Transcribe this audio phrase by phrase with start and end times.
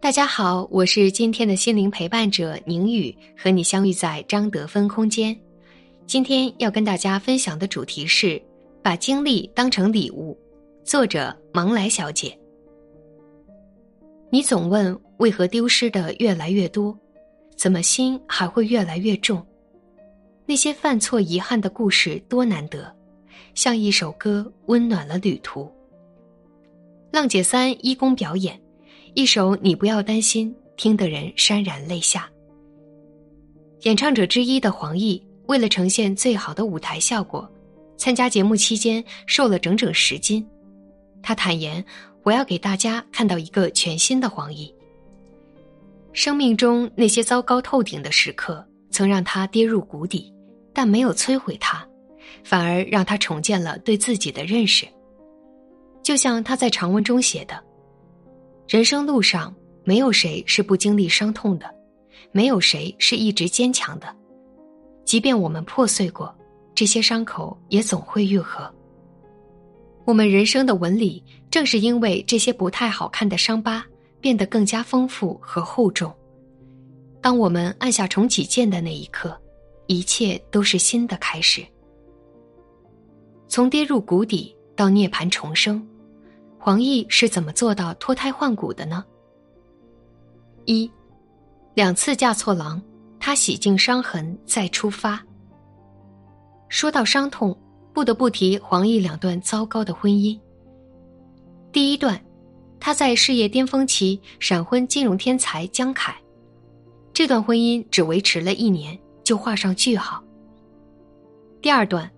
[0.00, 5.36] 大家好，我是今天的心灵陪伴者宁宇，和你相遇在张德芬空间。
[6.06, 8.40] 今天要跟大家分享的主题是
[8.80, 10.38] 把经历当成礼物。
[10.84, 12.38] 作者芒来小姐。
[14.30, 16.96] 你总问为何丢失的越来越多，
[17.56, 19.44] 怎么心还会越来越重？
[20.46, 22.90] 那些犯错遗憾的故事多难得，
[23.52, 25.68] 像一首歌温暖了旅途。
[27.10, 28.58] 浪姐三一公表演。
[29.18, 32.30] 一首《你不要担心》，听得人潸然泪下。
[33.82, 37.50] 演唱者之一的黄奕，为了呈现最好的舞台效果，
[37.96, 40.46] 参加节目期间瘦了整整十斤。
[41.20, 41.84] 他坦言
[42.22, 44.72] ：“我要给大家看到一个全新的黄奕。”
[46.14, 50.32] 生命中那些糟糕透顶的时刻，曾让他跌入谷底，
[50.72, 51.84] 但没有摧毁他，
[52.44, 54.86] 反而让他重建了对自己的认识。
[56.04, 57.64] 就像他在长文中写的。
[58.68, 61.74] 人生路上，没有谁是不经历伤痛的，
[62.32, 64.14] 没有谁是一直坚强的。
[65.06, 66.36] 即便我们破碎过，
[66.74, 68.70] 这些伤口也总会愈合。
[70.04, 73.82] 我们人生的纹理，正是因为这些不太好看的伤疤，
[74.20, 76.14] 变得更加丰富和厚重。
[77.22, 79.34] 当我们按下重启键的那一刻，
[79.86, 81.64] 一切都是新的开始。
[83.48, 85.82] 从跌入谷底到涅槃重生。
[86.68, 89.02] 黄奕是怎么做到脱胎换骨的呢？
[90.66, 90.90] 一，
[91.72, 92.78] 两次嫁错郎，
[93.18, 95.18] 他洗净伤痕再出发。
[96.68, 97.58] 说到伤痛，
[97.94, 100.38] 不得不提黄奕两段糟糕的婚姻。
[101.72, 102.22] 第一段，
[102.78, 106.14] 他在事业巅峰期闪婚金融天才江凯，
[107.14, 110.22] 这段婚姻只维持了一年就画上句号。
[111.62, 112.10] 第二段，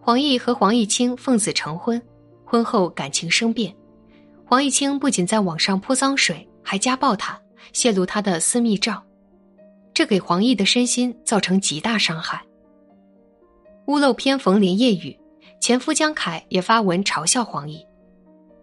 [0.00, 2.00] 黄奕和黄毅清奉子成婚。
[2.54, 3.74] 婚后感情生变，
[4.46, 7.36] 黄毅清不仅在网上泼脏水，还家暴她，
[7.72, 9.02] 泄露她的私密照，
[9.92, 12.40] 这给黄奕的身心造成极大伤害。
[13.86, 15.18] 屋漏偏逢连夜雨，
[15.58, 17.84] 前夫江凯也发文嘲笑黄奕：“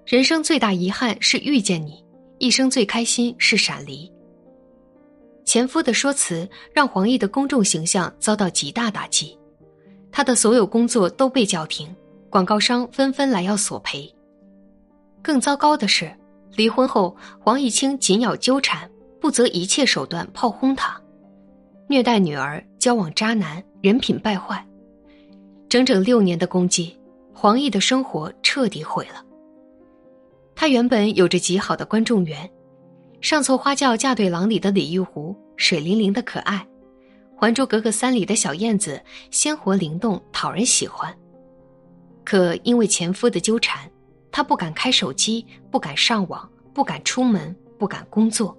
[0.07, 2.01] 人生最大遗憾是遇见你，
[2.37, 4.09] 一生最开心是闪离。”
[5.43, 9.37] 前夫的说辞让黄奕的公众形象遭到极大打击，
[10.13, 11.93] 他的所有工作都被叫停。
[12.31, 14.11] 广告商纷纷来要索赔。
[15.21, 16.11] 更糟糕的是，
[16.55, 20.99] 离婚后黄毅清紧咬纠缠，不择一切手段炮轰他，
[21.87, 24.65] 虐待女儿，交往渣男，人品败坏。
[25.67, 26.97] 整整六年的攻击，
[27.33, 29.23] 黄奕的生活彻底毁了。
[30.55, 32.47] 他原本有着极好的观众缘，
[33.19, 36.55] 《上错花轿嫁对郎》里的李玉湖水灵灵的可爱，
[37.35, 41.13] 《还珠格格三》里的小燕子鲜活灵动，讨人喜欢。
[42.23, 43.89] 可因为前夫的纠缠，
[44.31, 48.55] 她不敢开手机，不敢上网，不敢出门，不敢工作，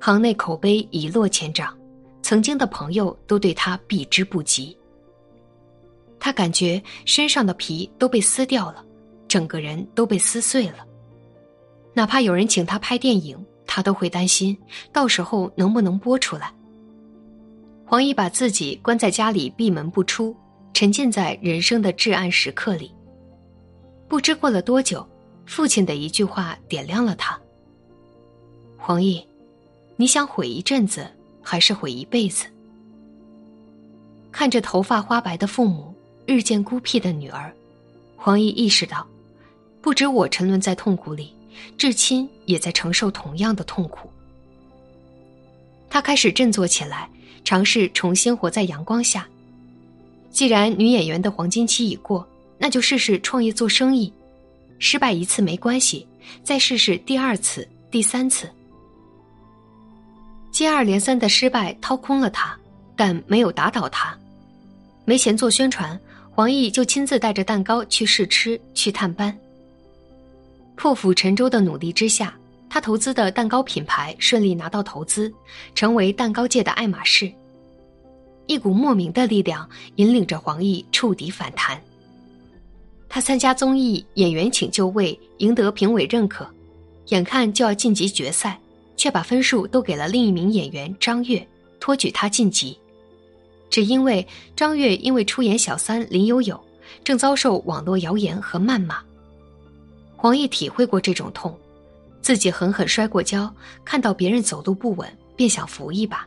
[0.00, 1.76] 行内口碑一落千丈，
[2.22, 4.76] 曾经的朋友都对她避之不及。
[6.18, 8.84] 她感觉身上的皮都被撕掉了，
[9.28, 10.86] 整个人都被撕碎了。
[11.94, 14.56] 哪怕有人请她拍电影，她都会担心
[14.92, 16.52] 到时候能不能播出来。
[17.84, 20.36] 黄奕把自己关在家里，闭门不出。
[20.76, 22.92] 沉浸在人生的至暗时刻里。
[24.08, 25.08] 不知过了多久，
[25.46, 27.40] 父亲的一句话点亮了他。
[28.76, 29.24] 黄奕，
[29.96, 31.10] 你想毁一阵子，
[31.40, 32.44] 还是毁一辈子？
[34.30, 35.94] 看着头发花白的父母，
[36.26, 37.50] 日渐孤僻的女儿，
[38.14, 39.06] 黄奕意识到，
[39.80, 41.32] 不止我沉沦在痛苦里，
[41.78, 44.10] 至亲也在承受同样的痛苦。
[45.88, 47.08] 他开始振作起来，
[47.44, 49.26] 尝试重新活在阳光下。
[50.36, 52.28] 既然女演员的黄金期已过，
[52.58, 54.12] 那就试试创业做生意，
[54.78, 56.06] 失败一次没关系，
[56.42, 58.46] 再试试第二次、第三次。
[60.52, 62.54] 接二连三的失败掏空了他，
[62.94, 64.14] 但没有打倒他。
[65.06, 65.98] 没钱做宣传，
[66.30, 69.34] 黄奕就亲自带着蛋糕去试吃、去探班。
[70.74, 72.36] 破釜沉舟的努力之下，
[72.68, 75.32] 他投资的蛋糕品牌顺利拿到投资，
[75.74, 77.32] 成为蛋糕界的爱马仕。
[78.46, 81.80] 一股莫名的力量引领着黄奕触底反弹。
[83.08, 86.46] 他参加综艺《演员请就位》，赢得评委认可，
[87.06, 88.58] 眼看就要晋级决赛，
[88.96, 91.46] 却把分数都给了另一名演员张悦，
[91.78, 92.76] 托举他晋级。
[93.70, 96.60] 只因为张悦因为出演小三林有有，
[97.04, 98.98] 正遭受网络谣言和谩骂。
[100.14, 101.56] 黄奕体会过这种痛，
[102.20, 103.52] 自己狠狠摔过跤，
[103.84, 106.26] 看到别人走路不稳，便想扶一把。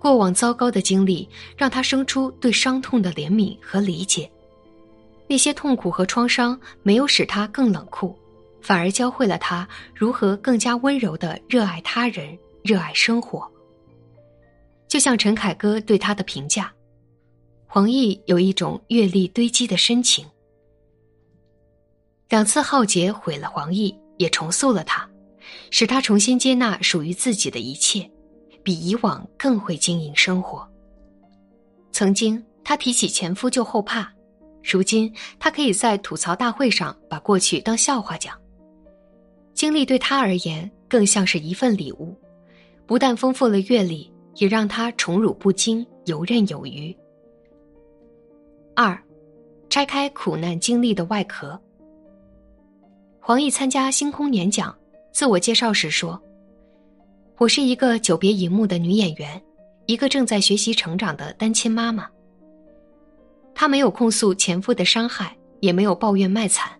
[0.00, 4.28] 过往糟糕的经历让他生出对伤痛的怜悯和理解，
[5.28, 8.18] 那些痛苦和创伤没有使他更冷酷，
[8.62, 13.46] 反而教会了他如何更加温柔的热爱他人、热爱生活。
[14.88, 16.72] 就像陈凯歌对他的评价，
[17.66, 20.24] 黄奕有一种阅历堆积的深情。
[22.30, 25.06] 两次浩劫毁了黄奕，也重塑了他，
[25.70, 28.10] 使他重新接纳属于自己的一切。
[28.62, 30.68] 比以往更会经营生活。
[31.92, 34.04] 曾经，她提起前夫就后怕；
[34.62, 38.36] 如今，她可以在吐槽大会上把过去当笑话讲。
[39.54, 42.16] 经历对她而言更像是一份礼物，
[42.86, 46.96] 不但丰富了阅历，也让她宠辱不惊、游刃有余。
[48.74, 48.98] 二，
[49.68, 51.60] 拆开苦难经历的外壳。
[53.20, 54.74] 黄奕参加星空演讲，
[55.12, 56.20] 自我介绍时说。
[57.40, 59.42] 我是一个久别荧幕的女演员，
[59.86, 62.06] 一个正在学习成长的单亲妈妈。
[63.54, 66.70] 她没有控诉前夫的伤害，也没有抱怨卖惨，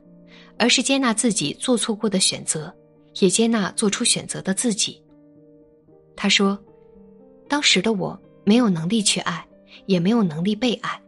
[0.59, 2.71] 而是接纳自己做错过的选择，
[3.21, 5.03] 也接纳做出选择的自己。
[6.15, 6.63] 她说
[7.49, 9.43] ：“当时的我没有能力去爱，
[9.87, 11.01] 也没有能力被爱。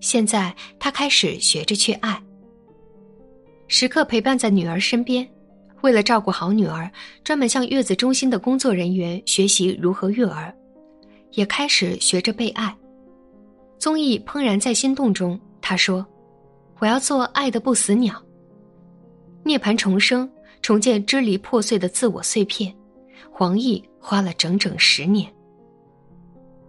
[0.00, 2.22] 现在她开始学着去爱，
[3.68, 5.26] 时刻陪伴在女儿身边。”
[5.82, 6.90] 为了照顾好女儿，
[7.22, 10.54] 专门向月子中心的工作人员学习如何育儿，
[11.32, 12.76] 也开始学着被爱。
[13.78, 16.04] 综艺《怦然在心动》中，他说
[16.80, 18.20] ：“我要做爱的不死鸟。”
[19.44, 20.28] 涅槃重生，
[20.62, 22.74] 重建支离破碎的自我碎片。
[23.30, 25.32] 黄奕花了整整十年。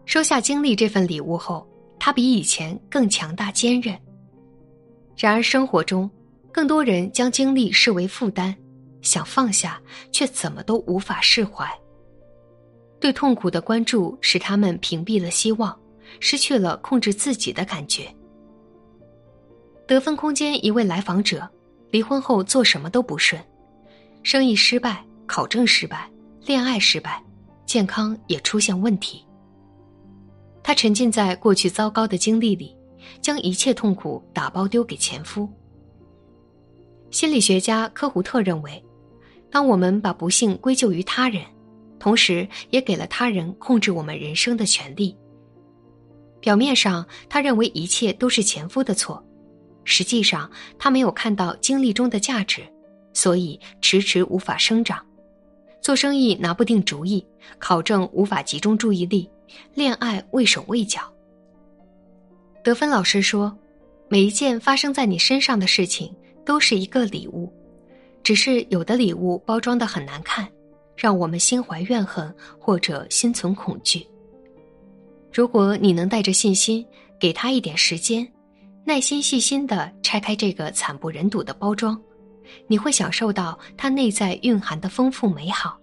[0.05, 1.67] 收下经历这份礼物后，
[1.99, 3.97] 他比以前更强大坚韧。
[5.17, 6.09] 然而生活中，
[6.51, 8.55] 更多人将经历视为负担。
[9.01, 9.81] 想放下，
[10.11, 11.67] 却怎么都无法释怀。
[12.99, 15.79] 对痛苦的关注使他们屏蔽了希望，
[16.19, 18.13] 失去了控制自己的感觉。
[19.87, 21.49] 得分空间一位来访者，
[21.91, 23.41] 离婚后做什么都不顺，
[24.21, 26.11] 生意失败，考证失败，
[26.45, 27.23] 恋爱失败，
[27.65, 29.25] 健康也出现问题。
[30.61, 32.75] 他沉浸在过去糟糕的经历里，
[33.21, 35.49] 将一切痛苦打包丢给前夫。
[37.11, 38.83] 心理学家科胡特认为。
[39.51, 41.43] 当我们把不幸归咎于他人，
[41.99, 45.15] 同时也给了他人控制我们人生的权利。
[46.39, 49.21] 表面上，他认为一切都是前夫的错，
[49.83, 52.61] 实际上他没有看到经历中的价值，
[53.13, 55.05] 所以迟迟无法生长。
[55.81, 57.25] 做生意拿不定主意，
[57.57, 59.29] 考证无法集中注意力，
[59.73, 61.01] 恋爱畏手畏脚。
[62.63, 63.57] 德芬老师说
[64.09, 66.13] ：“每一件发生在你身上的事情，
[66.45, 67.48] 都是一个礼物。”
[68.23, 70.47] 只是有的礼物包装的很难看，
[70.95, 74.05] 让我们心怀怨恨或者心存恐惧。
[75.31, 76.85] 如果你能带着信心，
[77.19, 78.27] 给他一点时间，
[78.85, 81.99] 耐心细心的拆开这个惨不忍睹的包装，
[82.67, 85.79] 你会享受到它内在蕴含的丰富美好，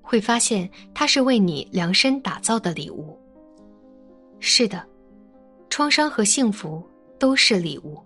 [0.00, 3.18] 会发现它是为你量身打造的礼物。
[4.40, 4.84] 是的，
[5.68, 6.82] 创伤和幸福
[7.18, 7.98] 都是礼物。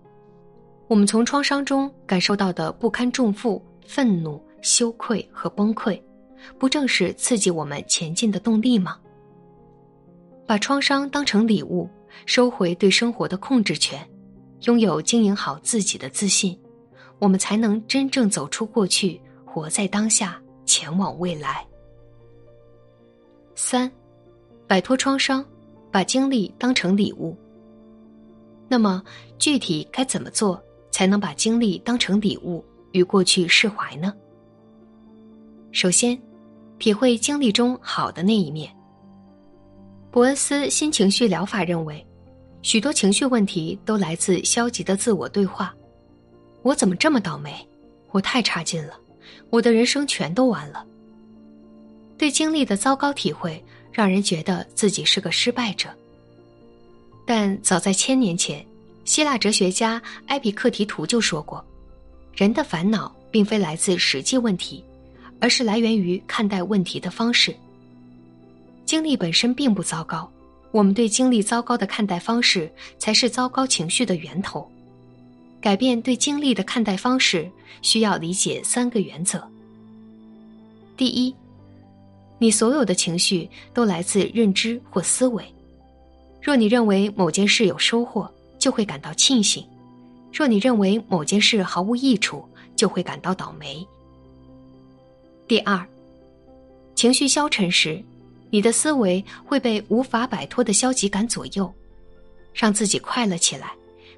[0.89, 6.01] 我们从创伤中感受到的不堪重负、愤怒、羞愧和崩溃，
[6.57, 8.97] 不正是刺激我们前进的动力吗？
[10.45, 11.89] 把创伤当成礼物，
[12.25, 14.05] 收回对生活的控制权，
[14.63, 16.59] 拥有经营好自己的自信，
[17.19, 21.65] 我们才能真正走出过去，活在当下，前往未来。
[23.55, 23.91] 三，
[24.67, 25.45] 摆脱创伤，
[25.91, 27.37] 把经历当成礼物。
[28.67, 29.03] 那么
[29.37, 30.61] 具体该怎么做？
[30.91, 32.63] 才能把经历当成礼物，
[32.93, 34.13] 与过去释怀呢？
[35.71, 36.17] 首先，
[36.79, 38.73] 体会经历中好的那一面。
[40.09, 42.03] 伯恩斯新情绪疗法认为，
[42.61, 45.75] 许多情绪问题都来自消极的自我对话
[46.63, 47.53] ：“我怎么这么倒霉？
[48.11, 48.93] 我太差劲了，
[49.49, 50.85] 我的人生全都完了。”
[52.17, 55.89] 对经历的糟糕体会，让人觉得自己是个失败者。
[57.25, 58.65] 但早在千年前。
[59.05, 61.61] 希腊哲学家埃比克提图就说过
[62.35, 64.83] ：“人的烦恼并非来自实际问题，
[65.39, 67.55] 而是来源于看待问题的方式。
[68.85, 70.29] 经历本身并不糟糕，
[70.71, 74.69] 我们对经历糟糕的看待方式才是糟糕情绪的源头。
[75.61, 77.49] 改变对经历的看待方式，
[77.81, 79.41] 需要理解三个原则：
[80.97, 81.33] 第一，
[82.37, 85.45] 你所有的情绪都来自认知或思维。
[86.41, 89.63] 若你认为某件事有收获，就会感到庆幸；
[90.33, 92.43] 若你认为某件事毫无益处，
[92.75, 93.87] 就会感到倒霉。
[95.47, 95.85] 第二，
[96.95, 98.03] 情绪消沉时，
[98.49, 101.71] 你的思维会被无法摆脱的消极感左右，
[102.51, 103.73] 让自己快乐起来，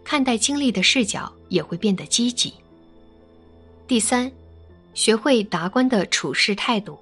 [0.05, 2.53] 看待经历的视角也会变得积极。
[3.85, 4.31] 第三，
[4.93, 6.97] 学会达观的处事态度。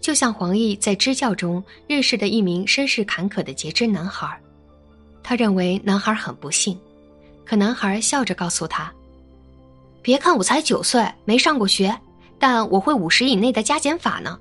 [0.00, 4.38] 就像黄奕在支教中认识的一名身世坎坷的截肢男孩，
[5.22, 6.78] 他认为男孩很不幸，
[7.48, 8.92] 可男孩笑着告诉他
[10.02, 11.98] ：“别看我才九岁，没上过学，
[12.38, 14.38] 但我会五十以内的加减法呢。”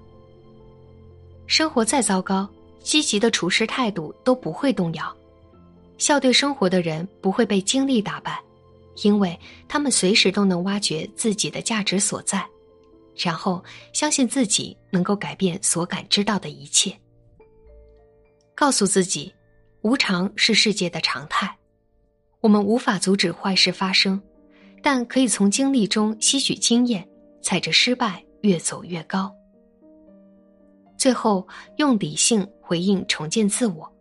[1.47, 2.45] 生活再糟糕，
[2.81, 5.15] 积极的处事态度都不会动摇。
[5.97, 8.43] 笑对生活的人不会被经历打败，
[9.03, 12.45] 因为他们随时都能挖掘自己的价值所在。
[13.15, 16.93] 然后相信自己能够改变所感知到的一切。
[18.53, 19.33] 告诉自己，
[19.81, 21.57] 无常是世界的常态，
[22.39, 24.21] 我们无法阻止坏事发生，
[24.81, 27.07] 但可以从经历中吸取经验，
[27.41, 29.33] 踩着失败越走越高。
[30.97, 33.91] 最后，用理性回应重建自我。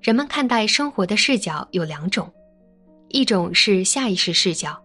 [0.00, 2.32] 人们看待生活的视角有两种，
[3.08, 4.80] 一种是下意识视角，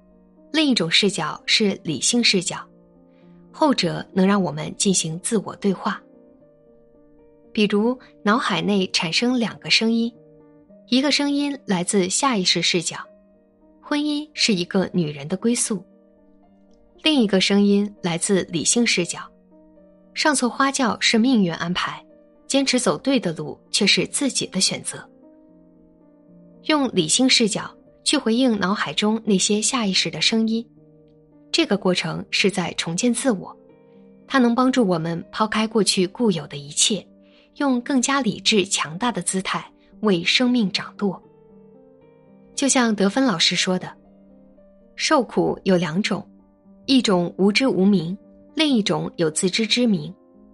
[0.51, 2.67] 另一种视角是理性视角。
[3.51, 5.99] 后者能让我们进行自我对话，
[7.51, 10.13] 比如脑海内产生两个声音，
[10.89, 12.95] 一个声音来自下意识视角，
[13.81, 15.83] 婚姻是一个女人的归宿；
[17.03, 19.19] 另一个声音来自理性视角，
[20.13, 22.01] 上错花轿是命运安排，
[22.47, 25.05] 坚持走对的路却是自己的选择。
[26.67, 27.69] 用理性视角
[28.05, 30.65] 去回应脑海中那些下意识的声音。
[31.51, 33.53] 这个过程是在重建自我，
[34.25, 37.05] 它能帮助我们抛开过去固有的一切，
[37.55, 39.69] 用更加理智、强大的姿态
[40.01, 41.21] 为生命掌舵。
[42.55, 43.91] 就像德芬老师说的
[44.95, 46.27] ：“受苦有两种，
[46.85, 48.17] 一种无知无明，
[48.55, 50.13] 另一种有自知之明。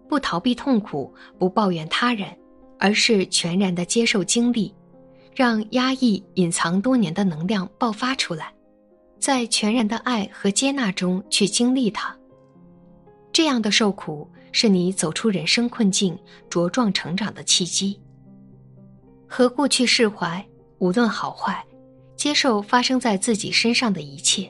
[0.09, 2.27] 不逃避痛苦，不抱怨他人，
[2.77, 4.73] 而是全然的接受经历，
[5.33, 8.53] 让压抑、隐藏多年的能量爆发出来。”
[9.17, 12.13] 在全然的爱和接纳中去经历它。
[13.31, 16.13] 这样的受苦是你走出人生困境、
[16.49, 17.97] 茁壮成长的契机。
[19.35, 20.47] 和过去释怀，
[20.77, 21.65] 无论好坏，
[22.15, 24.47] 接受发生在自己身上的一切。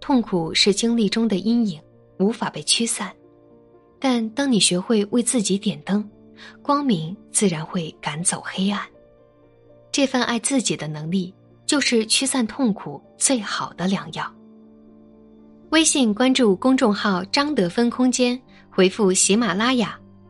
[0.00, 1.82] 痛苦是经历中的阴影，
[2.20, 3.12] 无法被驱散。
[3.98, 6.08] 但当你学会为自己点灯，
[6.62, 8.80] 光明自然会赶走黑暗。
[9.90, 11.34] 这份爱自己的能力。
[11.64, 14.30] 就是驱散痛苦最好的良药。
[15.70, 19.98] 微信关注公众号“张德芬空间”，回复“喜马拉雅”，